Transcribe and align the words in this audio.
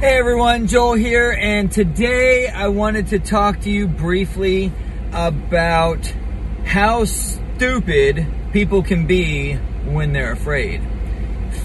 Hey 0.00 0.16
everyone, 0.16 0.66
Joel 0.66 0.94
here, 0.94 1.30
and 1.30 1.70
today 1.70 2.48
I 2.48 2.68
wanted 2.68 3.08
to 3.08 3.18
talk 3.18 3.60
to 3.60 3.70
you 3.70 3.86
briefly 3.86 4.72
about 5.12 6.10
how 6.64 7.04
stupid 7.04 8.26
people 8.50 8.82
can 8.82 9.06
be 9.06 9.56
when 9.56 10.14
they're 10.14 10.32
afraid. 10.32 10.80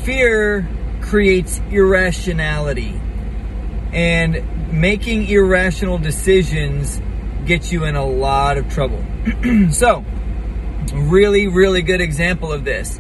Fear 0.04 0.68
creates 1.00 1.62
irrationality, 1.71 3.00
and 3.93 4.81
making 4.81 5.29
irrational 5.29 5.97
decisions 5.97 7.02
gets 7.45 7.71
you 7.71 7.86
in 7.86 7.95
a 7.95 8.05
lot 8.05 8.57
of 8.57 8.70
trouble. 8.70 9.02
so, 9.71 10.04
really, 10.93 11.47
really 11.47 11.83
good 11.83 12.02
example 12.02 12.52
of 12.52 12.65
this 12.65 12.99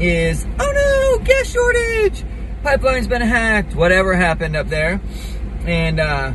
is 0.00 0.44
oh 0.58 1.18
no, 1.18 1.24
gas 1.24 1.52
shortage! 1.52 2.24
Pipeline's 2.66 3.06
been 3.06 3.22
hacked, 3.22 3.76
whatever 3.76 4.16
happened 4.16 4.56
up 4.56 4.68
there. 4.68 5.00
And, 5.66 6.00
uh, 6.00 6.32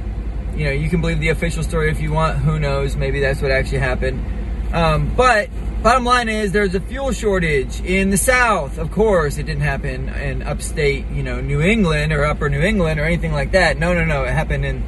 you 0.56 0.64
know, 0.64 0.72
you 0.72 0.90
can 0.90 1.02
believe 1.02 1.20
the 1.20 1.28
official 1.28 1.62
story 1.62 1.92
if 1.92 2.00
you 2.00 2.14
want. 2.14 2.38
Who 2.38 2.58
knows? 2.58 2.96
Maybe 2.96 3.20
that's 3.20 3.42
what 3.42 3.52
actually 3.52 3.80
happened. 3.80 4.74
Um, 4.74 5.14
but 5.14 5.50
bottom 5.84 6.06
line 6.06 6.30
is 6.30 6.54
there's 6.54 6.74
a 6.74 6.80
fuel 6.80 7.12
shortage 7.12 7.82
in 7.82 8.12
the 8.12 8.18
South. 8.18 8.78
Of 8.78 8.92
course, 8.92 9.38
it 9.38 9.44
didn't 9.44 9.64
happen 9.64 10.08
in 10.08 10.42
upstate, 10.42 11.06
you 11.10 11.22
know, 11.22 11.42
New 11.42 11.60
England 11.60 12.14
or 12.14 12.24
upper 12.24 12.48
New 12.48 12.62
England 12.62 12.98
or 13.02 13.04
anything 13.04 13.34
like 13.34 13.52
that. 13.52 13.78
No, 13.78 13.94
no, 13.94 14.06
no. 14.06 14.24
It 14.24 14.32
happened 14.32 14.64
in 14.64 14.84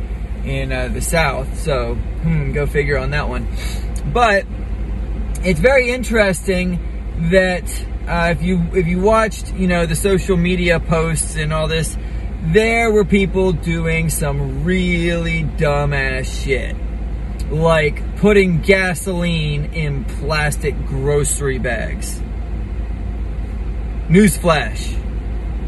in 0.46 0.72
uh, 0.72 0.88
the 0.88 1.02
South. 1.02 1.60
So, 1.60 1.96
hmm, 1.96 2.54
go 2.54 2.66
figure 2.66 2.98
on 2.98 3.12
that 3.12 3.28
one. 3.28 3.50
But 4.14 4.46
it's 5.44 5.60
very 5.60 5.90
interesting 5.90 6.80
that 7.32 7.68
uh, 8.08 8.34
if 8.36 8.42
you 8.42 8.62
if 8.74 8.86
you 8.86 9.00
watched, 9.00 9.54
you 9.54 9.68
know, 9.68 9.86
the 9.86 9.96
social 9.96 10.36
media 10.36 10.80
posts 10.80 11.38
and 11.38 11.54
all 11.54 11.68
this, 11.68 11.98
there 12.42 12.92
were 12.92 13.06
people 13.06 13.54
doing 13.54 14.10
some 14.10 14.66
really 14.66 15.44
dumbass 15.44 16.26
shit, 16.44 16.76
like 17.50 18.18
putting 18.18 18.62
gasoline 18.62 19.74
in 19.74 20.04
plastic 20.04 20.76
grocery 20.86 21.60
bags. 21.60 22.20
Newsflash: 24.10 25.00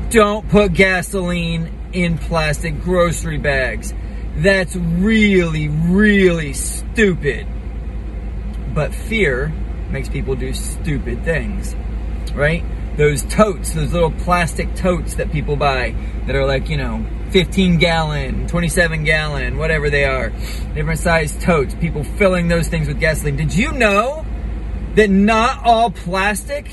Don't 0.10 0.50
put 0.50 0.74
gasoline 0.74 1.72
in 1.94 2.18
plastic 2.18 2.82
grocery 2.82 3.38
bags. 3.38 3.94
That's 4.36 4.76
really, 4.76 5.70
really 5.70 6.52
stupid. 6.52 7.48
But 8.74 8.94
fear 8.94 9.54
makes 9.90 10.10
people 10.10 10.36
do 10.36 10.54
stupid 10.54 11.24
things 11.24 11.74
right? 12.36 12.64
Those 12.98 13.24
totes, 13.24 13.74
those 13.74 13.92
little 13.92 14.12
plastic 14.12 14.76
totes 14.76 15.16
that 15.16 15.32
people 15.32 15.56
buy 15.56 15.96
that 16.28 16.36
are 16.36 16.46
like, 16.46 16.70
you 16.70 16.78
know, 16.78 17.06
15 17.32 17.78
gallon, 17.78 18.48
27 18.48 19.04
gallon, 19.04 19.58
whatever 19.58 19.90
they 19.90 20.06
are, 20.06 20.30
different 20.74 21.00
size 21.00 21.36
totes, 21.44 21.76
people 21.76 22.04
filling 22.04 22.48
those 22.48 22.68
things 22.68 22.88
with 22.88 23.00
gasoline. 23.00 23.36
Did 23.36 23.54
you 23.54 23.72
know 23.72 24.26
that 24.96 25.10
not 25.10 25.66
all 25.66 25.92
plastic 25.92 26.68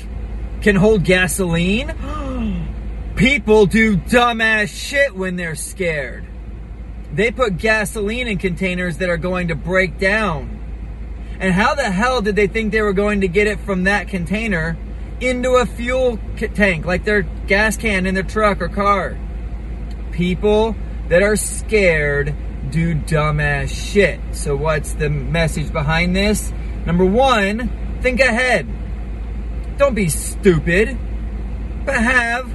can 0.61 0.75
hold 0.75 1.03
gasoline? 1.03 1.89
people 3.15 3.65
do 3.65 3.97
dumbass 3.97 4.69
shit 4.69 5.15
when 5.15 5.35
they're 5.35 5.55
scared. 5.55 6.25
They 7.13 7.31
put 7.31 7.57
gasoline 7.57 8.27
in 8.27 8.37
containers 8.37 8.97
that 8.97 9.09
are 9.09 9.17
going 9.17 9.49
to 9.49 9.55
break 9.55 9.99
down. 9.99 10.59
And 11.39 11.53
how 11.53 11.75
the 11.75 11.91
hell 11.91 12.21
did 12.21 12.35
they 12.35 12.47
think 12.47 12.71
they 12.71 12.81
were 12.81 12.93
going 12.93 13.21
to 13.21 13.27
get 13.27 13.47
it 13.47 13.59
from 13.59 13.83
that 13.83 14.07
container 14.07 14.77
into 15.27 15.55
a 15.55 15.65
fuel 15.65 16.19
tank, 16.37 16.85
like 16.85 17.03
their 17.03 17.21
gas 17.21 17.77
can 17.77 18.05
in 18.05 18.13
their 18.13 18.23
truck 18.23 18.61
or 18.61 18.69
car. 18.69 19.17
People 20.11 20.75
that 21.09 21.23
are 21.23 21.35
scared 21.35 22.35
do 22.69 22.95
dumbass 22.95 23.69
shit. 23.69 24.19
So, 24.31 24.55
what's 24.55 24.93
the 24.93 25.09
message 25.09 25.71
behind 25.71 26.15
this? 26.15 26.51
Number 26.85 27.05
one, 27.05 27.99
think 28.01 28.19
ahead. 28.19 28.67
Don't 29.77 29.95
be 29.95 30.09
stupid, 30.09 30.97
but 31.85 31.95
have, 31.95 32.51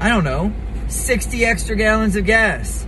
I 0.00 0.08
don't 0.08 0.24
know, 0.24 0.52
60 0.88 1.44
extra 1.44 1.76
gallons 1.76 2.16
of 2.16 2.24
gas. 2.24 2.86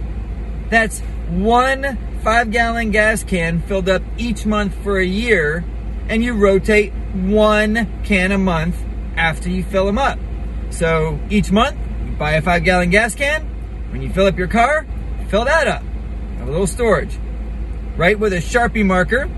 That's 0.68 1.00
one 1.28 1.98
five 2.22 2.50
gallon 2.50 2.90
gas 2.90 3.24
can 3.24 3.60
filled 3.62 3.88
up 3.88 4.02
each 4.16 4.46
month 4.46 4.74
for 4.82 4.98
a 4.98 5.04
year, 5.04 5.64
and 6.08 6.22
you 6.22 6.34
rotate 6.34 6.92
one 7.12 8.02
can 8.04 8.30
a 8.30 8.38
month 8.38 8.76
after 9.22 9.48
you 9.48 9.62
fill 9.62 9.86
them 9.86 9.98
up. 9.98 10.18
So 10.70 11.20
each 11.30 11.52
month, 11.52 11.78
you 12.04 12.12
buy 12.16 12.32
a 12.32 12.42
five 12.42 12.64
gallon 12.64 12.90
gas 12.90 13.14
can. 13.14 13.44
When 13.92 14.02
you 14.02 14.10
fill 14.10 14.26
up 14.26 14.36
your 14.36 14.48
car, 14.48 14.84
fill 15.28 15.44
that 15.44 15.68
up. 15.68 15.82
Have 16.38 16.48
a 16.48 16.50
little 16.50 16.66
storage. 16.66 17.16
Write 17.96 18.18
with 18.18 18.32
a 18.32 18.38
Sharpie 18.38 18.84
marker. 18.84 19.30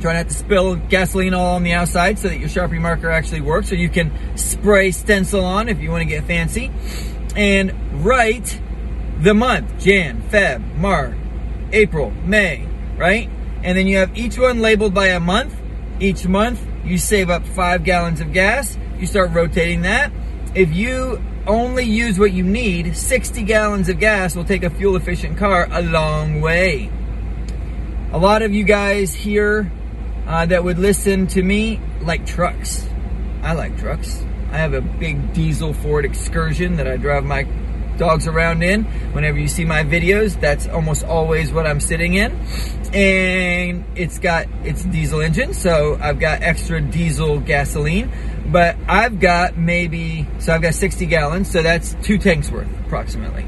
Try 0.00 0.14
not 0.14 0.28
to 0.28 0.34
spill 0.34 0.74
gasoline 0.74 1.32
all 1.32 1.54
on 1.54 1.62
the 1.62 1.72
outside 1.72 2.18
so 2.18 2.28
that 2.28 2.38
your 2.38 2.48
Sharpie 2.48 2.80
marker 2.80 3.08
actually 3.08 3.40
works. 3.40 3.68
So 3.68 3.76
you 3.76 3.88
can 3.88 4.10
spray 4.36 4.90
stencil 4.90 5.44
on 5.44 5.68
if 5.68 5.80
you 5.80 5.92
want 5.92 6.02
to 6.02 6.08
get 6.08 6.24
fancy. 6.24 6.72
And 7.36 8.04
write 8.04 8.60
the 9.20 9.32
month 9.32 9.78
Jan, 9.78 10.22
Feb, 10.22 10.76
March, 10.76 11.16
April, 11.72 12.10
May, 12.10 12.66
right? 12.96 13.30
And 13.62 13.78
then 13.78 13.86
you 13.86 13.98
have 13.98 14.16
each 14.18 14.38
one 14.38 14.60
labeled 14.60 14.92
by 14.92 15.08
a 15.08 15.20
month. 15.20 15.54
Each 16.00 16.26
month, 16.26 16.60
you 16.84 16.98
save 16.98 17.30
up 17.30 17.46
five 17.46 17.84
gallons 17.84 18.20
of 18.20 18.32
gas 18.32 18.76
you 18.98 19.06
start 19.06 19.32
rotating 19.32 19.82
that. 19.82 20.12
If 20.54 20.74
you 20.74 21.22
only 21.46 21.84
use 21.84 22.18
what 22.18 22.32
you 22.32 22.42
need, 22.42 22.96
60 22.96 23.42
gallons 23.42 23.88
of 23.88 23.98
gas 23.98 24.36
will 24.36 24.44
take 24.44 24.62
a 24.62 24.70
fuel 24.70 24.96
efficient 24.96 25.36
car 25.36 25.68
a 25.70 25.82
long 25.82 26.40
way. 26.40 26.90
A 28.12 28.18
lot 28.18 28.42
of 28.42 28.54
you 28.54 28.64
guys 28.64 29.12
here 29.12 29.70
uh, 30.26 30.46
that 30.46 30.62
would 30.62 30.78
listen 30.78 31.26
to 31.28 31.42
me 31.42 31.80
like 32.00 32.24
trucks. 32.24 32.88
I 33.42 33.52
like 33.52 33.76
trucks. 33.78 34.24
I 34.52 34.58
have 34.58 34.72
a 34.72 34.80
big 34.80 35.32
diesel 35.32 35.74
Ford 35.74 36.04
Excursion 36.04 36.76
that 36.76 36.86
I 36.86 36.96
drive 36.96 37.24
my 37.24 37.46
dogs 37.98 38.26
around 38.26 38.62
in. 38.62 38.84
Whenever 39.12 39.38
you 39.38 39.48
see 39.48 39.64
my 39.64 39.84
videos, 39.84 40.38
that's 40.40 40.66
almost 40.68 41.04
always 41.04 41.52
what 41.52 41.66
I'm 41.66 41.80
sitting 41.80 42.14
in. 42.14 42.32
And 42.92 43.84
it's 43.96 44.18
got 44.18 44.46
its 44.64 44.84
diesel 44.84 45.20
engine, 45.20 45.54
so 45.54 45.98
I've 46.00 46.20
got 46.20 46.42
extra 46.42 46.80
diesel 46.80 47.40
gasoline. 47.40 48.10
But 48.46 48.76
I've 48.86 49.20
got 49.20 49.56
maybe, 49.56 50.28
so 50.38 50.54
I've 50.54 50.62
got 50.62 50.74
60 50.74 51.06
gallons, 51.06 51.50
so 51.50 51.62
that's 51.62 51.94
two 52.02 52.18
tanks 52.18 52.50
worth 52.50 52.68
approximately. 52.86 53.46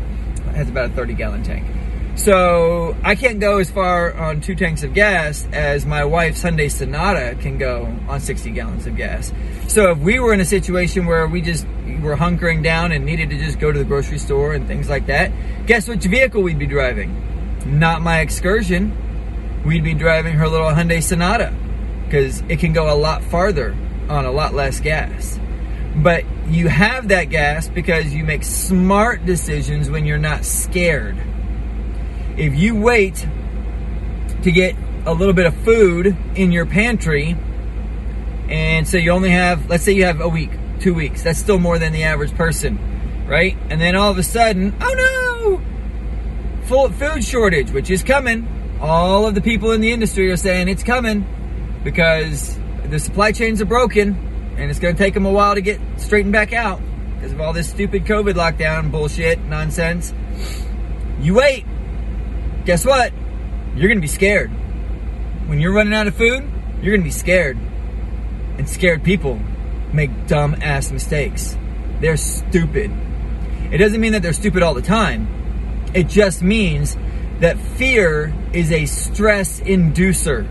Has 0.54 0.68
about 0.68 0.90
a 0.90 0.94
30 0.94 1.14
gallon 1.14 1.42
tank. 1.42 1.66
So 2.16 2.96
I 3.04 3.14
can't 3.14 3.40
go 3.40 3.58
as 3.58 3.70
far 3.70 4.14
on 4.14 4.40
two 4.40 4.54
tanks 4.54 4.82
of 4.82 4.94
gas 4.94 5.46
as 5.52 5.84
my 5.84 6.06
wife's 6.06 6.42
Hyundai 6.42 6.70
Sonata 6.70 7.36
can 7.40 7.58
go 7.58 7.94
on 8.08 8.20
60 8.20 8.50
gallons 8.52 8.86
of 8.86 8.96
gas. 8.96 9.32
So 9.68 9.90
if 9.90 9.98
we 9.98 10.18
were 10.18 10.32
in 10.32 10.40
a 10.40 10.44
situation 10.46 11.04
where 11.04 11.26
we 11.26 11.42
just 11.42 11.66
were 12.00 12.16
hunkering 12.16 12.62
down 12.62 12.92
and 12.92 13.04
needed 13.04 13.28
to 13.30 13.38
just 13.38 13.58
go 13.58 13.70
to 13.70 13.78
the 13.78 13.84
grocery 13.84 14.18
store 14.18 14.54
and 14.54 14.66
things 14.66 14.88
like 14.88 15.06
that, 15.06 15.30
guess 15.66 15.86
which 15.88 16.04
vehicle 16.04 16.42
we'd 16.42 16.58
be 16.58 16.66
driving? 16.66 17.22
Not 17.66 18.00
my 18.00 18.20
Excursion. 18.20 19.62
We'd 19.66 19.84
be 19.84 19.94
driving 19.94 20.34
her 20.34 20.48
little 20.48 20.68
Hyundai 20.68 21.02
Sonata 21.02 21.54
because 22.04 22.40
it 22.48 22.60
can 22.60 22.72
go 22.72 22.92
a 22.92 22.96
lot 22.96 23.22
farther 23.24 23.76
on 24.08 24.24
a 24.24 24.30
lot 24.30 24.54
less 24.54 24.80
gas. 24.80 25.38
But 25.94 26.24
you 26.48 26.68
have 26.68 27.08
that 27.08 27.24
gas 27.24 27.68
because 27.68 28.14
you 28.14 28.24
make 28.24 28.42
smart 28.42 29.26
decisions 29.26 29.90
when 29.90 30.06
you're 30.06 30.16
not 30.16 30.46
scared 30.46 31.16
if 32.36 32.54
you 32.54 32.74
wait 32.76 33.26
to 34.42 34.52
get 34.52 34.74
a 35.06 35.14
little 35.14 35.34
bit 35.34 35.46
of 35.46 35.56
food 35.64 36.16
in 36.34 36.52
your 36.52 36.66
pantry, 36.66 37.36
and 38.48 38.86
so 38.86 38.98
you 38.98 39.10
only 39.10 39.30
have, 39.30 39.68
let's 39.68 39.84
say 39.84 39.92
you 39.92 40.04
have 40.04 40.20
a 40.20 40.28
week, 40.28 40.50
two 40.80 40.94
weeks, 40.94 41.22
that's 41.22 41.38
still 41.38 41.58
more 41.58 41.78
than 41.78 41.92
the 41.92 42.04
average 42.04 42.34
person, 42.34 43.26
right? 43.26 43.56
And 43.70 43.80
then 43.80 43.96
all 43.96 44.10
of 44.10 44.18
a 44.18 44.22
sudden, 44.22 44.74
oh 44.80 45.60
no, 46.62 46.66
full 46.66 46.90
food 46.90 47.24
shortage, 47.24 47.70
which 47.70 47.90
is 47.90 48.02
coming. 48.02 48.46
All 48.80 49.26
of 49.26 49.34
the 49.34 49.40
people 49.40 49.72
in 49.72 49.80
the 49.80 49.92
industry 49.92 50.30
are 50.30 50.36
saying 50.36 50.68
it's 50.68 50.82
coming 50.82 51.24
because 51.82 52.58
the 52.84 52.98
supply 52.98 53.32
chains 53.32 53.62
are 53.62 53.66
broken 53.66 54.54
and 54.58 54.70
it's 54.70 54.78
going 54.78 54.94
to 54.94 55.02
take 55.02 55.14
them 55.14 55.24
a 55.24 55.32
while 55.32 55.54
to 55.54 55.60
get 55.60 55.80
straightened 55.96 56.32
back 56.32 56.52
out 56.52 56.80
because 57.14 57.32
of 57.32 57.40
all 57.40 57.52
this 57.52 57.70
stupid 57.70 58.04
COVID 58.04 58.34
lockdown 58.34 58.90
bullshit 58.90 59.40
nonsense. 59.40 60.12
You 61.20 61.34
wait 61.34 61.64
guess 62.66 62.84
what? 62.84 63.12
You're 63.76 63.94
to 63.94 64.00
be 64.00 64.08
scared. 64.08 64.50
When 65.48 65.60
you're 65.60 65.72
running 65.72 65.94
out 65.94 66.08
of 66.08 66.16
food, 66.16 66.44
you're 66.82 66.96
to 66.96 67.02
be 67.02 67.10
scared. 67.10 67.56
And 68.58 68.68
scared 68.68 69.04
people 69.04 69.40
make 69.92 70.26
dumb 70.26 70.56
ass 70.60 70.90
mistakes. 70.90 71.56
They're 72.00 72.16
stupid. 72.16 72.90
It 73.70 73.78
doesn't 73.78 74.00
mean 74.00 74.12
that 74.12 74.22
they're 74.22 74.32
stupid 74.32 74.62
all 74.62 74.74
the 74.74 74.82
time. 74.82 75.28
It 75.94 76.08
just 76.08 76.42
means 76.42 76.96
that 77.40 77.56
fear 77.58 78.34
is 78.52 78.72
a 78.72 78.86
stress 78.86 79.60
inducer. 79.60 80.46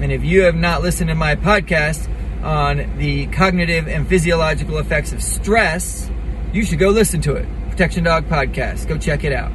And 0.00 0.10
if 0.12 0.24
you 0.24 0.42
have 0.42 0.56
not 0.56 0.82
listened 0.82 1.08
to 1.08 1.14
my 1.14 1.36
podcast 1.36 2.10
on 2.42 2.98
the 2.98 3.26
cognitive 3.26 3.86
and 3.86 4.06
physiological 4.08 4.78
effects 4.78 5.12
of 5.12 5.22
stress, 5.22 6.10
you 6.52 6.64
should 6.64 6.78
go 6.78 6.90
listen 6.90 7.20
to 7.22 7.34
it. 7.36 7.46
Protection 7.70 8.04
Dog 8.04 8.26
Podcast. 8.28 8.88
Go 8.88 8.98
check 8.98 9.22
it 9.24 9.32
out. 9.32 9.52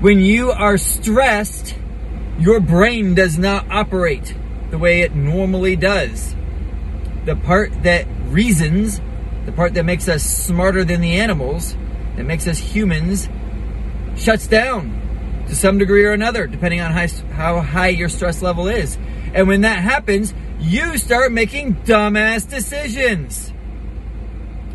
When 0.00 0.18
you 0.20 0.50
are 0.50 0.78
stressed, 0.78 1.76
your 2.38 2.58
brain 2.58 3.14
does 3.14 3.38
not 3.38 3.70
operate 3.70 4.34
the 4.70 4.78
way 4.78 5.02
it 5.02 5.14
normally 5.14 5.76
does. 5.76 6.34
The 7.26 7.36
part 7.36 7.82
that 7.82 8.06
reasons, 8.28 8.98
the 9.44 9.52
part 9.52 9.74
that 9.74 9.84
makes 9.84 10.08
us 10.08 10.22
smarter 10.22 10.84
than 10.84 11.02
the 11.02 11.18
animals, 11.18 11.76
that 12.16 12.24
makes 12.24 12.48
us 12.48 12.56
humans, 12.56 13.28
shuts 14.16 14.46
down 14.46 15.44
to 15.48 15.54
some 15.54 15.76
degree 15.76 16.06
or 16.06 16.12
another, 16.12 16.46
depending 16.46 16.80
on 16.80 16.92
how 16.92 17.60
high 17.60 17.88
your 17.88 18.08
stress 18.08 18.40
level 18.40 18.68
is. 18.68 18.96
And 19.34 19.48
when 19.48 19.60
that 19.60 19.80
happens, 19.80 20.32
you 20.58 20.96
start 20.96 21.30
making 21.30 21.74
dumbass 21.74 22.48
decisions. 22.48 23.52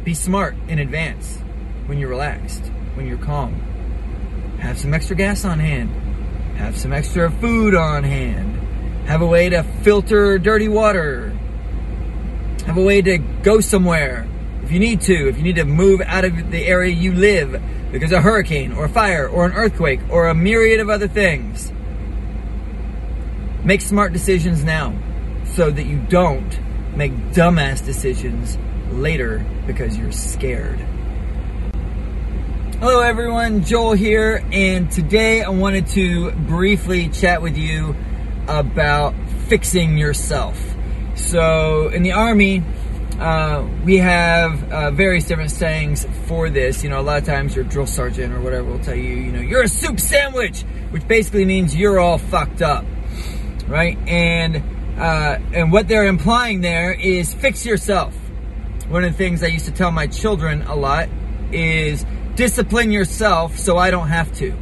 Be 0.03 0.13
smart 0.13 0.53
in 0.67 0.77
advance 0.77 1.39
when 1.87 1.97
you're 1.97 2.09
relaxed, 2.09 2.63
when 2.93 3.07
you're 3.07 3.17
calm. 3.17 3.59
Have 4.65 4.79
some 4.79 4.95
extra 4.95 5.15
gas 5.15 5.45
on 5.45 5.59
hand. 5.59 5.91
Have 6.57 6.75
some 6.75 6.91
extra 6.91 7.29
food 7.29 7.75
on 7.75 8.03
hand. 8.03 9.07
Have 9.07 9.21
a 9.21 9.25
way 9.27 9.47
to 9.49 9.61
filter 9.83 10.39
dirty 10.39 10.67
water. 10.67 11.29
Have 12.65 12.75
a 12.75 12.81
way 12.81 12.99
to 13.03 13.19
go 13.19 13.59
somewhere 13.59 14.27
if 14.63 14.71
you 14.71 14.79
need 14.79 15.01
to, 15.01 15.29
if 15.29 15.37
you 15.37 15.43
need 15.43 15.57
to 15.57 15.65
move 15.65 16.01
out 16.01 16.25
of 16.25 16.49
the 16.49 16.65
area 16.65 16.91
you 16.91 17.13
live 17.13 17.61
because 17.91 18.11
of 18.11 18.17
a 18.17 18.21
hurricane 18.21 18.73
or 18.73 18.85
a 18.85 18.89
fire 18.89 19.29
or 19.29 19.45
an 19.45 19.51
earthquake 19.51 19.99
or 20.09 20.29
a 20.29 20.33
myriad 20.33 20.79
of 20.79 20.89
other 20.89 21.07
things. 21.07 21.71
Make 23.63 23.81
smart 23.81 24.13
decisions 24.13 24.63
now 24.63 24.97
so 25.45 25.69
that 25.69 25.85
you 25.85 25.99
don't 26.09 26.59
make 26.97 27.13
dumbass 27.33 27.85
decisions 27.85 28.57
later 28.89 29.45
because 29.67 29.95
you're 29.95 30.11
scared. 30.11 30.83
Hello, 32.87 32.99
everyone. 32.99 33.63
Joel 33.63 33.93
here, 33.93 34.45
and 34.51 34.91
today 34.91 35.41
I 35.41 35.49
wanted 35.49 35.87
to 35.87 36.29
briefly 36.29 37.09
chat 37.09 37.41
with 37.41 37.57
you 37.57 37.95
about 38.47 39.15
fixing 39.47 39.97
yourself. 39.97 40.63
So, 41.15 41.87
in 41.87 42.03
the 42.03 42.11
Army, 42.11 42.61
uh, 43.19 43.67
we 43.83 43.97
have 43.97 44.71
uh, 44.71 44.91
various 44.91 45.25
different 45.25 45.49
sayings 45.49 46.05
for 46.27 46.51
this. 46.51 46.83
You 46.83 46.91
know, 46.91 46.99
a 46.99 47.01
lot 47.01 47.17
of 47.17 47.25
times 47.25 47.55
your 47.55 47.65
drill 47.65 47.87
sergeant 47.87 48.31
or 48.35 48.39
whatever 48.39 48.65
will 48.65 48.77
tell 48.77 48.93
you, 48.93 49.15
you 49.15 49.31
know, 49.31 49.41
you're 49.41 49.63
a 49.63 49.67
soup 49.67 49.99
sandwich, 49.99 50.61
which 50.91 51.07
basically 51.07 51.45
means 51.45 51.75
you're 51.75 51.97
all 51.97 52.19
fucked 52.19 52.61
up, 52.61 52.85
right? 53.67 53.97
And 54.07 54.57
uh, 54.99 55.39
and 55.55 55.71
what 55.71 55.87
they're 55.87 56.05
implying 56.05 56.61
there 56.61 56.93
is 56.93 57.33
fix 57.33 57.65
yourself. 57.65 58.13
One 58.89 59.03
of 59.03 59.11
the 59.11 59.17
things 59.17 59.41
I 59.41 59.47
used 59.47 59.65
to 59.65 59.71
tell 59.71 59.89
my 59.89 60.05
children 60.05 60.61
a 60.61 60.75
lot 60.75 61.09
is 61.51 62.05
discipline 62.35 62.91
yourself 62.91 63.57
so 63.57 63.77
I 63.77 63.91
don't 63.91 64.07
have 64.07 64.33
to. 64.35 64.53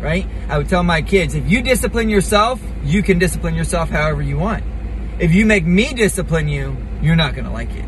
Right? 0.00 0.26
I 0.48 0.56
would 0.58 0.68
tell 0.68 0.82
my 0.82 1.02
kids, 1.02 1.34
if 1.34 1.48
you 1.50 1.62
discipline 1.62 2.08
yourself, 2.08 2.60
you 2.84 3.02
can 3.02 3.18
discipline 3.18 3.54
yourself 3.54 3.90
however 3.90 4.22
you 4.22 4.38
want. 4.38 4.64
If 5.18 5.34
you 5.34 5.44
make 5.44 5.66
me 5.66 5.92
discipline 5.92 6.48
you, 6.48 6.76
you're 7.02 7.16
not 7.16 7.34
going 7.34 7.44
to 7.44 7.50
like 7.50 7.70
it. 7.74 7.84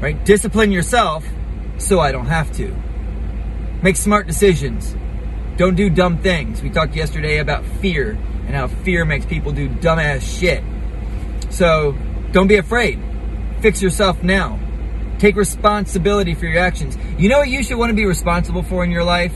Right? 0.00 0.24
Discipline 0.24 0.72
yourself 0.72 1.24
so 1.78 2.00
I 2.00 2.12
don't 2.12 2.26
have 2.26 2.50
to. 2.56 2.74
Make 3.82 3.96
smart 3.96 4.26
decisions. 4.26 4.96
Don't 5.56 5.74
do 5.74 5.90
dumb 5.90 6.18
things. 6.18 6.62
We 6.62 6.70
talked 6.70 6.96
yesterday 6.96 7.38
about 7.38 7.64
fear 7.64 8.12
and 8.46 8.54
how 8.54 8.68
fear 8.68 9.04
makes 9.04 9.26
people 9.26 9.52
do 9.52 9.68
dumbass 9.68 10.38
shit. 10.40 10.64
So 11.50 11.96
don't 12.32 12.46
be 12.46 12.56
afraid. 12.56 12.98
Fix 13.60 13.82
yourself 13.82 14.22
now. 14.22 14.58
Take 15.22 15.36
responsibility 15.36 16.34
for 16.34 16.46
your 16.46 16.58
actions. 16.58 16.98
You 17.16 17.28
know 17.28 17.38
what 17.38 17.48
you 17.48 17.62
should 17.62 17.78
want 17.78 17.90
to 17.90 17.94
be 17.94 18.06
responsible 18.06 18.64
for 18.64 18.82
in 18.82 18.90
your 18.90 19.04
life? 19.04 19.32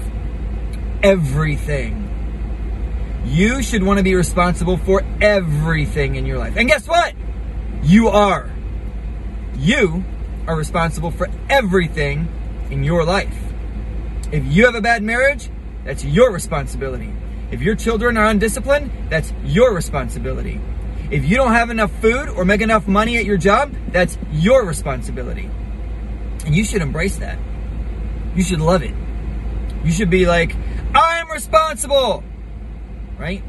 Everything. 1.01 3.23
You 3.25 3.63
should 3.63 3.85
want 3.85 3.99
to 3.99 4.03
be 4.03 4.17
responsible 4.17 4.79
for 4.79 5.05
everything 5.21 6.17
in 6.17 6.27
your 6.27 6.39
life. 6.39 6.57
And 6.57 6.69
guess 6.69 6.89
what? 6.89 7.15
You 7.85 8.09
are. 8.09 8.51
You 9.59 10.03
are 10.49 10.57
responsible 10.57 11.13
for 11.13 11.29
everything 11.49 12.27
in 12.69 12.83
your 12.83 13.05
life. 13.05 13.39
If 14.33 14.45
you 14.45 14.67
have 14.67 14.75
a 14.75 14.83
bad 14.83 15.05
marriage, 15.05 15.51
that's 15.85 16.05
your 16.05 16.33
responsibility. 16.33 17.13
If 17.53 17.63
your 17.63 17.77
children 17.77 18.17
are 18.17 18.27
undisciplined, 18.27 18.91
that's 19.09 19.33
your 19.45 19.73
responsibility. 19.73 20.61
If 21.13 21.25
you 21.25 21.37
don't 21.37 21.53
have 21.53 21.71
enough 21.71 21.93
food 22.01 22.29
or 22.31 22.45
make 22.45 22.61
enough 22.61 22.89
money 22.89 23.19
at 23.19 23.25
your 23.25 23.37
job, 23.37 23.73
that's 23.93 24.19
your 24.33 24.65
responsibility. 24.65 25.49
And 26.47 26.55
you 26.55 26.65
should 26.65 26.81
embrace 26.81 27.17
that. 27.17 27.39
You 28.35 28.43
should 28.43 28.61
love 28.61 28.83
it. 28.83 28.95
You 29.85 29.93
should 29.93 30.11
be 30.11 30.27
like, 30.27 30.55
I'm 30.95 31.31
responsible. 31.31 32.25
Right? 33.19 33.43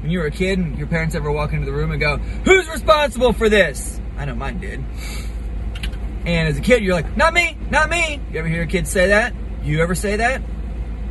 When 0.00 0.10
you 0.10 0.20
were 0.20 0.26
a 0.26 0.30
kid 0.30 0.58
and 0.58 0.78
your 0.78 0.86
parents 0.86 1.14
ever 1.14 1.30
walk 1.30 1.52
into 1.52 1.66
the 1.66 1.72
room 1.72 1.90
and 1.90 2.00
go, 2.00 2.18
Who's 2.18 2.68
responsible 2.68 3.32
for 3.32 3.48
this? 3.48 4.00
I 4.16 4.24
know 4.24 4.34
mine 4.34 4.60
did. 4.60 4.82
And 6.24 6.48
as 6.48 6.58
a 6.58 6.60
kid, 6.60 6.82
you're 6.82 6.94
like, 6.94 7.16
not 7.16 7.34
me, 7.34 7.56
not 7.70 7.88
me. 7.88 8.20
You 8.32 8.38
ever 8.38 8.48
hear 8.48 8.62
a 8.62 8.66
kid 8.66 8.86
say 8.86 9.08
that? 9.08 9.34
You 9.62 9.82
ever 9.82 9.94
say 9.94 10.16
that? 10.16 10.42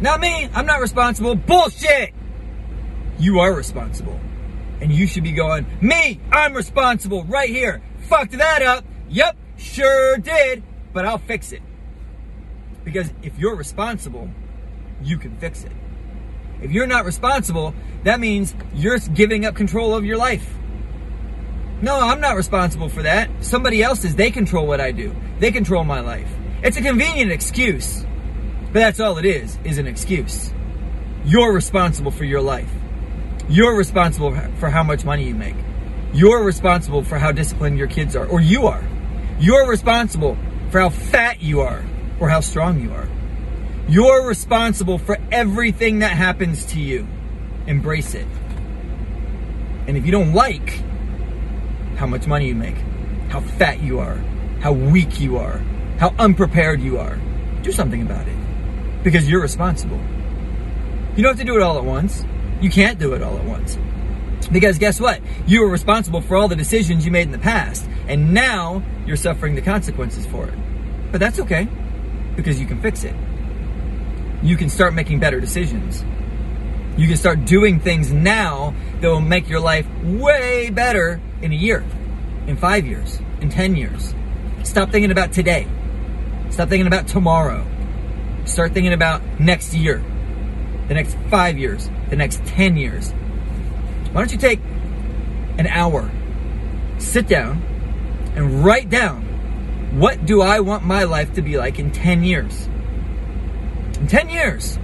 Not 0.01 0.19
me, 0.19 0.49
I'm 0.53 0.65
not 0.65 0.81
responsible. 0.81 1.35
Bullshit! 1.35 2.13
You 3.17 3.39
are 3.39 3.53
responsible. 3.53 4.19
And 4.81 4.91
you 4.91 5.07
should 5.07 5.23
be 5.23 5.31
going, 5.31 5.65
me, 5.81 6.19
I'm 6.31 6.53
responsible 6.53 7.23
right 7.23 7.49
here. 7.49 7.81
Fucked 8.01 8.33
that 8.33 8.61
up. 8.61 8.83
Yep, 9.09 9.37
sure 9.57 10.17
did, 10.17 10.63
but 10.95 11.05
I'll 11.05 11.19
fix 11.19 11.51
it. 11.51 11.61
Because 12.85 13.11
if 13.21 13.37
you're 13.37 13.55
responsible, 13.55 14.29
you 15.03 15.17
can 15.17 15.37
fix 15.37 15.65
it. 15.65 15.71
If 16.61 16.71
you're 16.71 16.87
not 16.87 17.03
responsible, 17.03 17.75
that 18.05 18.21
means 18.21 18.55
you're 18.73 18.97
giving 18.99 19.45
up 19.45 19.55
control 19.55 19.93
of 19.93 20.05
your 20.05 20.15
life. 20.15 20.49
No, 21.81 21.99
I'm 21.99 22.21
not 22.21 22.37
responsible 22.37 22.87
for 22.87 23.03
that. 23.03 23.29
Somebody 23.41 23.83
else 23.83 24.05
is. 24.05 24.15
They 24.15 24.31
control 24.31 24.65
what 24.65 24.79
I 24.79 24.93
do. 24.93 25.13
They 25.39 25.51
control 25.51 25.83
my 25.83 25.99
life. 25.99 26.29
It's 26.63 26.77
a 26.77 26.81
convenient 26.81 27.29
excuse. 27.29 28.05
But 28.71 28.79
that's 28.79 29.01
all 29.01 29.17
it 29.17 29.25
is, 29.25 29.59
is 29.65 29.77
an 29.77 29.87
excuse. 29.87 30.53
You're 31.25 31.51
responsible 31.51 32.11
for 32.11 32.23
your 32.23 32.41
life. 32.41 32.71
You're 33.49 33.75
responsible 33.75 34.33
for 34.59 34.69
how 34.69 34.83
much 34.83 35.03
money 35.03 35.27
you 35.27 35.35
make. 35.35 35.57
You're 36.13 36.45
responsible 36.45 37.03
for 37.03 37.19
how 37.19 37.33
disciplined 37.33 37.77
your 37.77 37.87
kids 37.87 38.15
are, 38.15 38.25
or 38.25 38.39
you 38.39 38.67
are. 38.67 38.83
You're 39.37 39.67
responsible 39.67 40.37
for 40.69 40.79
how 40.79 40.89
fat 40.89 41.41
you 41.41 41.61
are, 41.61 41.83
or 42.19 42.29
how 42.29 42.39
strong 42.39 42.81
you 42.81 42.91
are. 42.91 43.07
You're 43.87 44.27
responsible 44.27 44.97
for 44.97 45.17
everything 45.31 45.99
that 45.99 46.11
happens 46.11 46.65
to 46.67 46.79
you. 46.79 47.07
Embrace 47.67 48.13
it. 48.13 48.27
And 49.87 49.95
if 49.95 50.05
you 50.05 50.11
don't 50.11 50.33
like 50.33 50.81
how 51.97 52.07
much 52.07 52.25
money 52.25 52.47
you 52.47 52.55
make, 52.55 52.77
how 53.29 53.41
fat 53.41 53.81
you 53.81 53.99
are, 53.99 54.17
how 54.61 54.71
weak 54.71 55.19
you 55.19 55.37
are, 55.37 55.59
how 55.99 56.13
unprepared 56.17 56.81
you 56.81 56.97
are. 56.97 57.19
Do 57.61 57.71
something 57.71 58.01
about 58.01 58.27
it 58.27 58.37
because 59.03 59.29
you're 59.29 59.41
responsible. 59.41 59.99
You 61.15 61.23
don't 61.23 61.37
have 61.37 61.37
to 61.37 61.45
do 61.45 61.55
it 61.55 61.61
all 61.61 61.77
at 61.77 61.85
once. 61.85 62.25
You 62.59 62.69
can't 62.69 62.97
do 62.97 63.13
it 63.13 63.21
all 63.21 63.37
at 63.37 63.45
once. 63.45 63.77
Because 64.51 64.77
guess 64.77 64.99
what? 64.99 65.21
You 65.47 65.61
were 65.61 65.69
responsible 65.69 66.21
for 66.21 66.35
all 66.35 66.47
the 66.47 66.55
decisions 66.55 67.05
you 67.05 67.11
made 67.11 67.23
in 67.23 67.31
the 67.31 67.37
past, 67.37 67.87
and 68.07 68.33
now 68.33 68.83
you're 69.05 69.17
suffering 69.17 69.55
the 69.55 69.61
consequences 69.61 70.25
for 70.25 70.47
it. 70.47 70.53
But 71.11 71.19
that's 71.19 71.39
okay 71.39 71.67
because 72.35 72.59
you 72.59 72.65
can 72.65 72.81
fix 72.81 73.03
it. 73.03 73.15
You 74.43 74.57
can 74.57 74.69
start 74.69 74.93
making 74.93 75.19
better 75.19 75.39
decisions. 75.39 76.03
You 76.97 77.07
can 77.07 77.17
start 77.17 77.45
doing 77.45 77.79
things 77.79 78.11
now 78.11 78.73
that 79.01 79.07
will 79.07 79.21
make 79.21 79.49
your 79.49 79.59
life 79.59 79.87
way 80.03 80.69
better 80.69 81.19
in 81.41 81.51
a 81.51 81.55
year, 81.55 81.83
in 82.47 82.55
five 82.55 82.85
years, 82.85 83.19
in 83.41 83.49
10 83.49 83.75
years. 83.75 84.13
Stop 84.63 84.91
thinking 84.91 85.11
about 85.11 85.33
today. 85.33 85.67
Stop 86.49 86.69
thinking 86.69 86.87
about 86.87 87.07
tomorrow. 87.07 87.65
Start 88.45 88.73
thinking 88.73 88.93
about 88.93 89.21
next 89.39 89.73
year, 89.73 90.03
the 90.87 90.93
next 90.93 91.17
five 91.29 91.57
years, 91.57 91.89
the 92.09 92.15
next 92.15 92.45
10 92.45 92.77
years. 92.77 93.11
Why 94.11 94.21
don't 94.21 94.31
you 94.31 94.37
take 94.37 94.59
an 95.57 95.67
hour, 95.67 96.09
sit 96.97 97.27
down, 97.27 97.61
and 98.35 98.63
write 98.63 98.89
down 98.89 99.23
what 99.99 100.25
do 100.25 100.41
I 100.41 100.59
want 100.59 100.83
my 100.83 101.05
life 101.05 101.33
to 101.35 101.41
be 101.41 101.57
like 101.57 101.79
in 101.79 101.91
10 101.91 102.23
years? 102.23 102.67
In 103.97 104.07
10 104.07 104.29
years. 104.29 104.77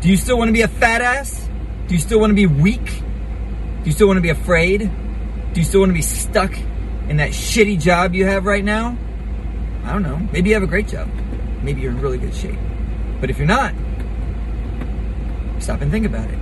Do 0.00 0.08
you 0.08 0.16
still 0.16 0.38
want 0.38 0.48
to 0.48 0.52
be 0.52 0.62
a 0.62 0.68
fat 0.68 1.02
ass? 1.02 1.46
Do 1.86 1.94
you 1.94 2.00
still 2.00 2.18
want 2.18 2.30
to 2.30 2.34
be 2.34 2.46
weak? 2.46 2.84
Do 2.86 3.84
you 3.84 3.92
still 3.92 4.06
want 4.06 4.16
to 4.16 4.22
be 4.22 4.30
afraid? 4.30 4.80
Do 5.52 5.60
you 5.60 5.64
still 5.64 5.80
want 5.80 5.90
to 5.90 5.94
be 5.94 6.02
stuck 6.02 6.56
in 7.08 7.18
that 7.18 7.30
shitty 7.30 7.78
job 7.78 8.14
you 8.14 8.24
have 8.24 8.46
right 8.46 8.64
now? 8.64 8.96
I 9.84 9.92
don't 9.92 10.02
know. 10.02 10.16
Maybe 10.32 10.48
you 10.48 10.54
have 10.54 10.62
a 10.62 10.66
great 10.66 10.88
job. 10.88 11.08
Maybe 11.62 11.82
you're 11.82 11.92
in 11.92 12.00
really 12.00 12.18
good 12.18 12.34
shape. 12.34 12.58
But 13.20 13.28
if 13.28 13.38
you're 13.38 13.46
not, 13.46 13.74
stop 15.58 15.82
and 15.82 15.90
think 15.90 16.06
about 16.06 16.30
it. 16.30 16.38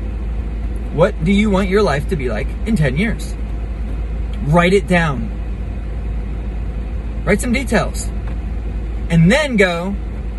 What 0.94 1.24
do 1.24 1.32
you 1.32 1.50
want 1.50 1.68
your 1.68 1.82
life 1.82 2.08
to 2.10 2.16
be 2.16 2.28
like 2.28 2.46
in 2.66 2.76
10 2.76 2.96
years? 2.96 3.34
Write 4.44 4.72
it 4.72 4.86
down. 4.86 5.30
Write 7.24 7.40
some 7.40 7.52
details. 7.52 8.06
And 9.10 9.30
then 9.30 9.56
go, 9.56 9.90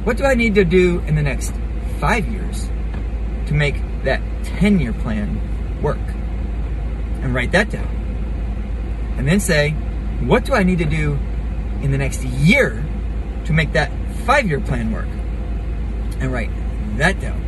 what 0.04 0.18
do 0.18 0.26
I 0.26 0.36
need 0.36 0.56
to 0.56 0.64
do 0.64 1.00
in 1.08 1.16
the 1.16 1.24
next 1.24 1.54
five 2.00 2.28
years? 2.28 2.70
to 3.48 3.54
make 3.54 3.76
that 4.04 4.22
10 4.44 4.80
year 4.80 4.94
plan 4.94 5.82
work? 5.82 5.98
And 7.22 7.34
write 7.34 7.52
that 7.52 7.70
down. 7.70 7.88
And 9.18 9.28
then 9.28 9.40
say, 9.40 9.72
what 10.22 10.46
do 10.46 10.54
I 10.54 10.64
need 10.64 10.80
to 10.80 10.86
do 10.86 11.18
in 11.82 11.92
the 11.92 11.98
next 11.98 12.24
year 12.24 12.84
to 13.46 13.54
make 13.54 13.74
that 13.74 13.92
five 14.26 14.48
year 14.48 14.60
plan 14.60 14.92
work? 14.92 15.08
And 16.20 16.32
write 16.32 16.52
that 16.98 17.20
down. 17.20 17.42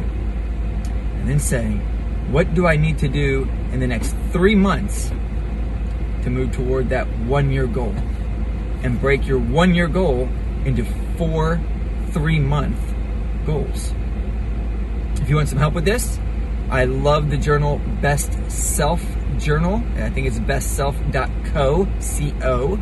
And 1.19 1.29
then 1.29 1.39
say, 1.39 1.71
what 2.31 2.53
do 2.53 2.67
I 2.67 2.75
need 2.75 2.99
to 2.99 3.07
do 3.07 3.47
in 3.71 3.79
the 3.79 3.87
next 3.87 4.15
three 4.31 4.55
months 4.55 5.09
to 6.23 6.29
move 6.29 6.51
toward 6.51 6.89
that 6.89 7.07
one 7.19 7.51
year 7.51 7.67
goal? 7.67 7.95
And 8.83 8.99
break 8.99 9.25
your 9.27 9.39
one 9.39 9.73
year 9.73 9.87
goal 9.87 10.29
into 10.65 10.85
four 11.17 11.59
three 12.11 12.39
month 12.39 12.77
goals. 13.45 13.93
If 15.15 15.29
you 15.29 15.35
want 15.35 15.49
some 15.49 15.57
help 15.57 15.73
with 15.73 15.85
this, 15.85 16.19
I 16.69 16.85
love 16.85 17.29
the 17.29 17.37
journal 17.37 17.81
Best 18.01 18.51
Self 18.51 19.03
Journal. 19.37 19.83
I 19.95 20.09
think 20.09 20.27
it's 20.27 20.39
bestself.co, 20.39 21.87
C-O. 21.99 22.79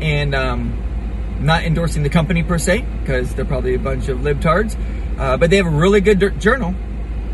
And 0.00 0.34
um, 0.34 1.38
not 1.40 1.64
endorsing 1.64 2.02
the 2.02 2.10
company 2.10 2.42
per 2.42 2.58
se, 2.58 2.84
because 3.00 3.34
they're 3.34 3.44
probably 3.44 3.74
a 3.74 3.78
bunch 3.78 4.08
of 4.08 4.18
libtards, 4.18 4.76
uh, 5.18 5.36
but 5.36 5.50
they 5.50 5.56
have 5.56 5.66
a 5.66 5.70
really 5.70 6.00
good 6.00 6.40
journal, 6.40 6.74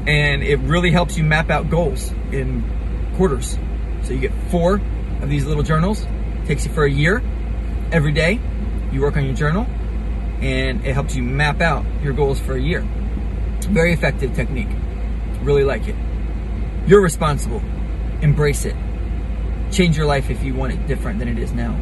and 0.06 0.42
it 0.42 0.58
really 0.60 0.90
helps 0.90 1.16
you 1.16 1.24
map 1.24 1.50
out 1.50 1.70
goals 1.70 2.12
in 2.32 2.64
quarters. 3.16 3.58
So 4.02 4.12
you 4.12 4.20
get 4.20 4.32
four 4.50 4.80
of 5.20 5.28
these 5.28 5.44
little 5.44 5.62
journals. 5.62 6.06
takes 6.46 6.66
you 6.66 6.72
for 6.72 6.84
a 6.84 6.90
year. 6.90 7.22
Every 7.94 8.10
day, 8.10 8.40
you 8.90 9.02
work 9.02 9.16
on 9.16 9.24
your 9.24 9.36
journal, 9.36 9.68
and 10.40 10.84
it 10.84 10.94
helps 10.94 11.14
you 11.14 11.22
map 11.22 11.60
out 11.60 11.86
your 12.02 12.12
goals 12.12 12.40
for 12.40 12.54
a 12.54 12.60
year. 12.60 12.80
Very 13.60 13.92
effective 13.92 14.34
technique. 14.34 14.66
Really 15.42 15.62
like 15.62 15.86
it. 15.86 15.94
You're 16.88 17.00
responsible. 17.00 17.62
Embrace 18.20 18.64
it. 18.64 18.74
Change 19.70 19.96
your 19.96 20.06
life 20.06 20.28
if 20.28 20.42
you 20.42 20.54
want 20.54 20.72
it 20.72 20.84
different 20.88 21.20
than 21.20 21.28
it 21.28 21.38
is 21.38 21.52
now. 21.52 21.72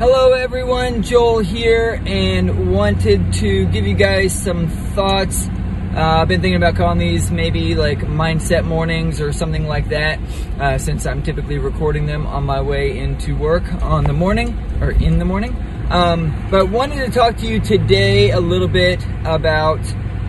Hello, 0.00 0.32
everyone. 0.32 1.04
Joel 1.04 1.38
here, 1.38 2.02
and 2.04 2.72
wanted 2.74 3.32
to 3.34 3.66
give 3.66 3.86
you 3.86 3.94
guys 3.94 4.32
some 4.34 4.66
thoughts. 4.96 5.48
Uh, 5.94 6.22
I've 6.22 6.28
been 6.28 6.40
thinking 6.40 6.56
about 6.56 6.74
calling 6.74 6.98
these 6.98 7.30
maybe 7.30 7.74
like 7.74 7.98
mindset 7.98 8.64
mornings 8.64 9.20
or 9.20 9.30
something 9.30 9.66
like 9.66 9.90
that, 9.90 10.18
uh, 10.58 10.78
since 10.78 11.04
I'm 11.04 11.22
typically 11.22 11.58
recording 11.58 12.06
them 12.06 12.26
on 12.26 12.44
my 12.44 12.62
way 12.62 12.96
into 12.98 13.36
work 13.36 13.64
on 13.82 14.04
the 14.04 14.14
morning 14.14 14.58
or 14.80 14.92
in 14.92 15.18
the 15.18 15.26
morning. 15.26 15.54
Um, 15.90 16.48
but 16.50 16.70
wanted 16.70 17.04
to 17.04 17.10
talk 17.10 17.36
to 17.38 17.46
you 17.46 17.60
today 17.60 18.30
a 18.30 18.40
little 18.40 18.68
bit 18.68 19.04
about 19.26 19.80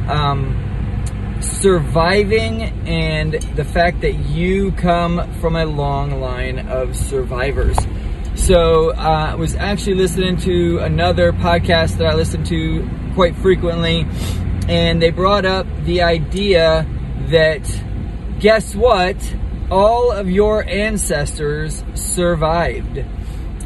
um, 0.09 1.37
surviving 1.39 2.63
and 2.85 3.33
the 3.55 3.63
fact 3.63 4.01
that 4.01 4.15
you 4.15 4.73
come 4.73 5.31
from 5.35 5.55
a 5.55 5.65
long 5.65 6.19
line 6.19 6.67
of 6.67 6.93
survivors. 6.93 7.77
So 8.35 8.91
uh, 8.91 9.29
I 9.31 9.35
was 9.35 9.55
actually 9.55 9.95
listening 9.95 10.35
to 10.37 10.79
another 10.79 11.31
podcast 11.31 11.97
that 11.99 12.07
I 12.07 12.15
listen 12.15 12.43
to 12.45 12.89
quite 13.13 13.35
frequently, 13.37 14.05
and 14.67 15.01
they 15.01 15.11
brought 15.11 15.45
up 15.45 15.67
the 15.83 16.01
idea 16.01 16.87
that 17.29 17.81
guess 18.39 18.75
what? 18.75 19.17
All 19.71 20.11
of 20.11 20.29
your 20.29 20.67
ancestors 20.67 21.83
survived. 21.95 23.03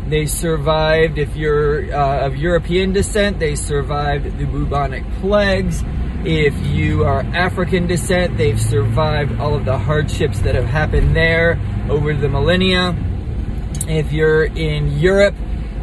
They 0.07 0.25
survived, 0.25 1.17
if 1.17 1.35
you're 1.35 1.93
uh, 1.93 2.25
of 2.25 2.37
European 2.37 2.93
descent, 2.93 3.39
they 3.39 3.55
survived 3.55 4.37
the 4.37 4.45
bubonic 4.45 5.03
plagues. 5.19 5.83
If 6.23 6.55
you 6.65 7.03
are 7.03 7.19
African 7.21 7.87
descent, 7.87 8.37
they've 8.37 8.59
survived 8.59 9.39
all 9.39 9.53
of 9.53 9.65
the 9.65 9.77
hardships 9.77 10.39
that 10.39 10.55
have 10.55 10.65
happened 10.65 11.15
there 11.15 11.59
over 11.89 12.13
the 12.13 12.29
millennia. 12.29 12.95
If 13.87 14.11
you're 14.13 14.45
in 14.45 14.97
Europe, 14.97 15.35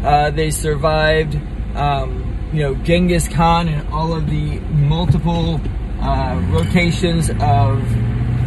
uh, 0.03 0.31
they 0.31 0.51
survived, 0.51 1.37
um, 1.77 2.24
you 2.55 2.63
know, 2.63 2.75
Genghis 2.77 3.27
Khan 3.27 3.67
and 3.67 3.89
all 3.93 4.15
of 4.15 4.31
the 4.31 4.61
multiple 4.61 5.61
uh, 6.01 6.41
rotations 6.51 7.29
of 7.29 7.83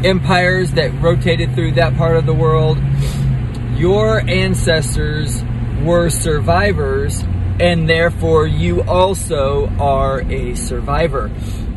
empires 0.05 0.71
that 0.71 0.93
rotated 1.01 1.53
through 1.55 1.73
that 1.73 1.97
part 1.97 2.15
of 2.15 2.25
the 2.25 2.33
world. 2.33 2.77
Your 3.75 4.21
ancestors 4.21 5.43
were 5.83 6.09
survivors, 6.09 7.21
and 7.59 7.89
therefore 7.89 8.47
you 8.47 8.81
also 8.83 9.67
are 9.77 10.21
a 10.21 10.55
survivor. 10.55 11.29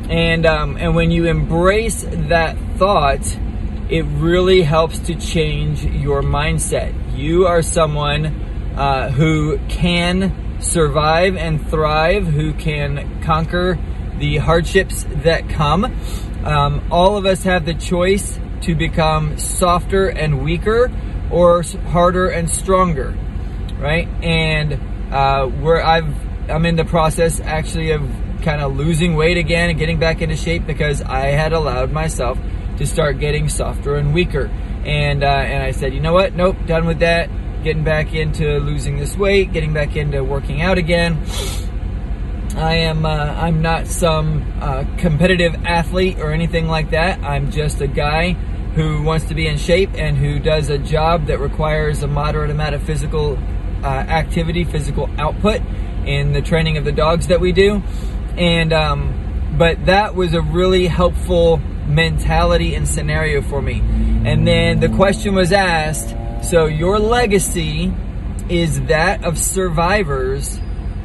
And 0.08 0.46
um, 0.46 0.76
and 0.76 0.94
when 0.94 1.10
you 1.10 1.26
embrace 1.26 2.04
that 2.08 2.56
thought, 2.76 3.38
it 3.88 4.02
really 4.02 4.62
helps 4.62 5.00
to 5.00 5.16
change 5.16 5.84
your 5.84 6.22
mindset. 6.22 6.94
You 7.18 7.48
are 7.48 7.60
someone 7.60 8.26
uh, 8.76 9.10
who 9.10 9.58
can 9.68 10.49
survive 10.60 11.36
and 11.36 11.68
thrive, 11.68 12.26
who 12.26 12.52
can 12.52 13.22
conquer 13.22 13.78
the 14.18 14.36
hardships 14.38 15.04
that 15.08 15.48
come. 15.48 15.96
Um, 16.44 16.86
all 16.90 17.16
of 17.16 17.26
us 17.26 17.44
have 17.44 17.64
the 17.64 17.74
choice 17.74 18.38
to 18.62 18.74
become 18.74 19.38
softer 19.38 20.08
and 20.08 20.42
weaker 20.42 20.90
or 21.30 21.62
harder 21.62 22.28
and 22.28 22.50
stronger 22.50 23.16
right? 23.80 24.06
And 24.22 24.78
uh, 25.12 25.46
where 25.46 25.84
I've 25.84 26.14
I'm 26.50 26.66
in 26.66 26.76
the 26.76 26.84
process 26.84 27.40
actually 27.40 27.92
of 27.92 28.02
kind 28.42 28.60
of 28.60 28.76
losing 28.76 29.16
weight 29.16 29.36
again 29.36 29.70
and 29.70 29.78
getting 29.78 29.98
back 29.98 30.22
into 30.22 30.36
shape 30.36 30.66
because 30.66 31.02
I 31.02 31.26
had 31.26 31.52
allowed 31.52 31.92
myself 31.92 32.38
to 32.78 32.86
start 32.86 33.18
getting 33.18 33.48
softer 33.48 33.96
and 33.96 34.14
weaker. 34.14 34.50
And 34.84 35.24
uh, 35.24 35.26
and 35.26 35.62
I 35.62 35.72
said, 35.72 35.94
you 35.94 36.00
know 36.00 36.12
what? 36.12 36.34
Nope, 36.34 36.56
done 36.66 36.86
with 36.86 37.00
that. 37.00 37.28
Getting 37.62 37.84
back 37.84 38.14
into 38.14 38.58
losing 38.58 38.96
this 38.96 39.16
weight, 39.16 39.52
getting 39.52 39.74
back 39.74 39.94
into 39.94 40.24
working 40.24 40.62
out 40.62 40.78
again. 40.78 41.22
I 42.56 42.74
am 42.76 43.04
uh, 43.04 43.08
I'm 43.08 43.60
not 43.62 43.86
some 43.86 44.44
uh, 44.60 44.84
competitive 44.96 45.54
athlete 45.66 46.18
or 46.20 46.32
anything 46.32 46.68
like 46.68 46.90
that. 46.90 47.22
I'm 47.22 47.50
just 47.50 47.80
a 47.80 47.86
guy 47.86 48.32
who 48.74 49.02
wants 49.02 49.26
to 49.26 49.34
be 49.34 49.46
in 49.46 49.58
shape 49.58 49.90
and 49.94 50.16
who 50.16 50.38
does 50.38 50.68
a 50.68 50.78
job 50.78 51.26
that 51.26 51.38
requires 51.38 52.02
a 52.02 52.06
moderate 52.06 52.50
amount 52.50 52.74
of 52.74 52.82
physical 52.82 53.38
uh, 53.82 53.86
activity, 53.86 54.64
physical 54.64 55.10
output 55.18 55.60
in 56.06 56.32
the 56.32 56.42
training 56.42 56.76
of 56.76 56.84
the 56.84 56.92
dogs 56.92 57.26
that 57.26 57.40
we 57.40 57.52
do. 57.52 57.82
And, 58.36 58.72
um, 58.72 59.54
but 59.58 59.84
that 59.86 60.14
was 60.14 60.34
a 60.34 60.40
really 60.40 60.86
helpful 60.86 61.58
mentality 61.86 62.74
and 62.74 62.86
scenario 62.86 63.42
for 63.42 63.60
me. 63.60 63.80
And 64.24 64.46
then 64.46 64.80
the 64.80 64.88
question 64.88 65.34
was 65.34 65.52
asked 65.52 66.14
so 66.42 66.66
your 66.66 66.98
legacy 66.98 67.92
is 68.48 68.82
that 68.82 69.24
of 69.24 69.38
survivors. 69.38 70.58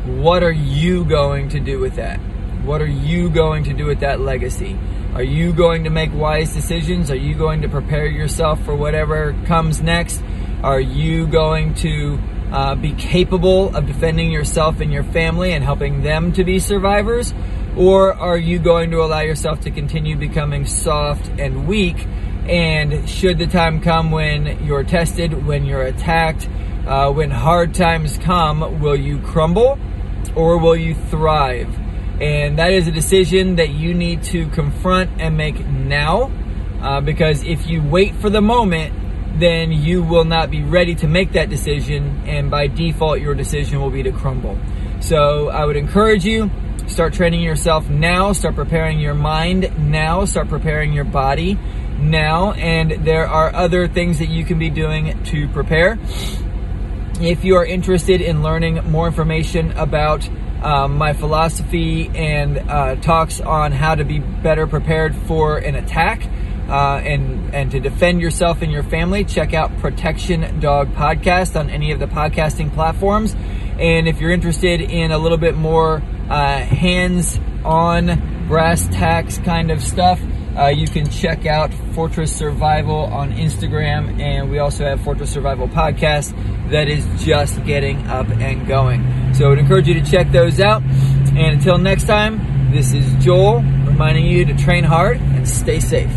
What 0.05 0.43
are 0.43 0.51
you 0.51 1.05
going 1.05 1.49
to 1.49 1.59
do 1.59 1.79
with 1.79 1.95
that? 1.95 2.19
What 2.63 2.81
are 2.81 2.87
you 2.87 3.29
going 3.29 3.65
to 3.65 3.73
do 3.73 3.85
with 3.85 3.99
that 3.99 4.19
legacy? 4.19 4.77
Are 5.13 5.23
you 5.23 5.53
going 5.53 5.83
to 5.83 5.89
make 5.89 6.13
wise 6.13 6.53
decisions? 6.53 7.11
Are 7.11 7.15
you 7.15 7.35
going 7.35 7.61
to 7.61 7.69
prepare 7.69 8.07
yourself 8.07 8.61
for 8.65 8.75
whatever 8.75 9.33
comes 9.45 9.81
next? 9.81 10.21
Are 10.63 10.79
you 10.79 11.27
going 11.27 11.75
to 11.75 12.19
uh, 12.51 12.75
be 12.75 12.93
capable 12.93 13.75
of 13.75 13.85
defending 13.85 14.31
yourself 14.31 14.79
and 14.79 14.91
your 14.91 15.03
family 15.03 15.53
and 15.53 15.63
helping 15.63 16.01
them 16.01 16.33
to 16.33 16.43
be 16.43 16.59
survivors? 16.59 17.33
Or 17.77 18.13
are 18.13 18.37
you 18.37 18.57
going 18.59 18.91
to 18.91 19.03
allow 19.03 19.21
yourself 19.21 19.61
to 19.61 19.71
continue 19.71 20.17
becoming 20.17 20.65
soft 20.65 21.27
and 21.39 21.67
weak? 21.67 22.07
And 22.47 23.09
should 23.09 23.39
the 23.39 23.47
time 23.47 23.81
come 23.81 24.11
when 24.11 24.65
you're 24.65 24.83
tested, 24.83 25.45
when 25.45 25.65
you're 25.65 25.81
attacked, 25.81 26.47
uh, 26.85 27.11
when 27.11 27.31
hard 27.31 27.73
times 27.73 28.17
come, 28.19 28.79
will 28.79 28.95
you 28.95 29.19
crumble 29.19 29.79
or 30.35 30.59
will 30.59 30.75
you 30.75 30.93
thrive? 30.93 31.75
And 32.21 32.59
that 32.59 32.71
is 32.71 32.87
a 32.87 32.91
decision 32.91 33.55
that 33.55 33.69
you 33.69 33.93
need 33.93 34.23
to 34.25 34.47
confront 34.49 35.19
and 35.19 35.35
make 35.35 35.65
now. 35.65 36.31
Uh, 36.81 37.01
because 37.01 37.43
if 37.43 37.67
you 37.67 37.81
wait 37.81 38.15
for 38.15 38.29
the 38.29 38.41
moment, 38.41 38.93
then 39.39 39.71
you 39.71 40.03
will 40.03 40.23
not 40.23 40.51
be 40.51 40.63
ready 40.63 40.95
to 40.95 41.07
make 41.07 41.33
that 41.33 41.49
decision, 41.49 42.21
and 42.25 42.49
by 42.49 42.67
default, 42.67 43.19
your 43.19 43.35
decision 43.35 43.81
will 43.81 43.89
be 43.89 44.03
to 44.03 44.11
crumble. 44.11 44.57
So 45.01 45.49
I 45.49 45.65
would 45.65 45.75
encourage 45.75 46.23
you 46.25 46.49
start 46.87 47.13
training 47.13 47.41
yourself 47.41 47.89
now, 47.89 48.31
start 48.31 48.55
preparing 48.55 48.99
your 48.99 49.15
mind 49.15 49.89
now, 49.89 50.23
start 50.25 50.47
preparing 50.47 50.93
your 50.93 51.03
body 51.03 51.57
now, 51.99 52.53
and 52.53 53.05
there 53.05 53.27
are 53.27 53.53
other 53.53 53.87
things 53.87 54.19
that 54.19 54.29
you 54.29 54.45
can 54.45 54.59
be 54.59 54.69
doing 54.69 55.23
to 55.25 55.47
prepare. 55.49 55.97
If 57.21 57.45
you 57.45 57.55
are 57.55 57.65
interested 57.65 58.21
in 58.21 58.43
learning 58.43 58.91
more 58.91 59.07
information 59.07 59.71
about 59.71 60.27
um, 60.61 60.97
my 60.97 61.13
philosophy 61.13 62.09
and 62.13 62.57
uh, 62.57 62.95
talks 62.95 63.39
on 63.39 63.71
how 63.71 63.95
to 63.95 64.03
be 64.03 64.19
better 64.19 64.67
prepared 64.67 65.15
for 65.15 65.57
an 65.57 65.75
attack, 65.75 66.27
uh, 66.67 66.97
and 67.03 67.53
and 67.53 67.71
to 67.71 67.79
defend 67.79 68.21
yourself 68.21 68.61
and 68.61 68.71
your 68.71 68.83
family, 68.83 69.23
check 69.23 69.53
out 69.53 69.77
Protection 69.77 70.59
Dog 70.59 70.93
Podcast 70.93 71.59
on 71.59 71.69
any 71.69 71.91
of 71.91 71.99
the 71.99 72.07
podcasting 72.07 72.73
platforms. 72.73 73.35
And 73.77 74.07
if 74.07 74.19
you're 74.19 74.31
interested 74.31 74.81
in 74.81 75.11
a 75.11 75.17
little 75.17 75.37
bit 75.37 75.55
more 75.55 76.01
uh, 76.29 76.57
hands 76.59 77.39
on 77.63 78.47
brass 78.47 78.87
tacks 78.87 79.37
kind 79.39 79.69
of 79.69 79.81
stuff, 79.81 80.19
uh, 80.57 80.67
you 80.67 80.87
can 80.87 81.09
check 81.09 81.45
out 81.45 81.73
Fortress 81.93 82.35
Survival 82.35 83.05
on 83.05 83.31
Instagram, 83.31 84.19
and 84.19 84.49
we 84.49 84.59
also 84.59 84.85
have 84.85 85.01
Fortress 85.01 85.31
Survival 85.31 85.67
podcast 85.67 86.33
that 86.71 86.87
is 86.87 87.05
just 87.23 87.63
getting 87.65 88.05
up 88.07 88.27
and 88.29 88.65
going. 88.67 89.33
So 89.33 89.47
I 89.47 89.49
would 89.49 89.59
encourage 89.59 89.87
you 89.87 89.93
to 89.95 90.03
check 90.03 90.31
those 90.31 90.59
out. 90.59 90.81
And 90.83 91.57
until 91.57 91.77
next 91.77 92.05
time, 92.05 92.71
this 92.71 92.93
is 92.93 93.05
Joel 93.23 93.61
reminding 93.61 94.25
you 94.25 94.45
to 94.45 94.55
train 94.55 94.83
hard 94.83 95.17
and 95.17 95.47
stay 95.47 95.79
safe. 95.79 96.11